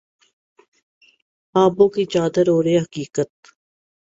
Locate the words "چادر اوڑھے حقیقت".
2.13-3.29